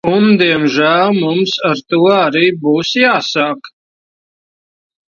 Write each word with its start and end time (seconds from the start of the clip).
Un 0.11 0.23
diemžēl 0.41 1.13
mums 1.17 1.53
ar 1.73 1.83
to 1.95 2.01
arī 2.15 2.43
būs 2.65 2.95
jāsāk. 3.05 3.73